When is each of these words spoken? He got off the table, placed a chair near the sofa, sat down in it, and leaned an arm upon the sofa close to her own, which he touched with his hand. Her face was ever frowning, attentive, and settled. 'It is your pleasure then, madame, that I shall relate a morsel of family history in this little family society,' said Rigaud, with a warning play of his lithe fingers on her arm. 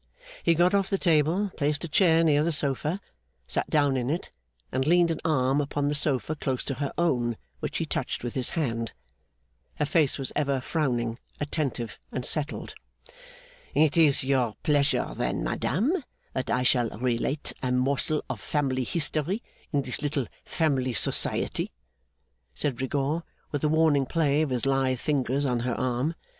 He 0.41 0.55
got 0.55 0.73
off 0.73 0.89
the 0.89 0.97
table, 0.97 1.51
placed 1.55 1.83
a 1.83 1.87
chair 1.87 2.23
near 2.23 2.41
the 2.43 2.51
sofa, 2.51 2.99
sat 3.45 3.69
down 3.69 3.95
in 3.95 4.09
it, 4.09 4.31
and 4.71 4.87
leaned 4.87 5.11
an 5.11 5.19
arm 5.23 5.61
upon 5.61 5.89
the 5.89 5.93
sofa 5.93 6.35
close 6.35 6.65
to 6.65 6.73
her 6.73 6.91
own, 6.97 7.37
which 7.59 7.77
he 7.77 7.85
touched 7.85 8.23
with 8.23 8.33
his 8.33 8.49
hand. 8.57 8.93
Her 9.75 9.85
face 9.85 10.17
was 10.17 10.33
ever 10.35 10.59
frowning, 10.59 11.19
attentive, 11.39 11.99
and 12.11 12.25
settled. 12.25 12.73
'It 13.75 13.95
is 13.95 14.23
your 14.23 14.55
pleasure 14.63 15.13
then, 15.15 15.43
madame, 15.43 16.03
that 16.33 16.49
I 16.49 16.63
shall 16.63 16.89
relate 16.97 17.53
a 17.61 17.71
morsel 17.71 18.23
of 18.27 18.41
family 18.41 18.85
history 18.85 19.43
in 19.71 19.83
this 19.83 20.01
little 20.01 20.25
family 20.43 20.93
society,' 20.93 21.71
said 22.55 22.81
Rigaud, 22.81 23.21
with 23.51 23.63
a 23.63 23.69
warning 23.69 24.07
play 24.07 24.41
of 24.41 24.49
his 24.49 24.65
lithe 24.65 24.97
fingers 24.99 25.45
on 25.45 25.59
her 25.59 25.75
arm. 25.75 26.15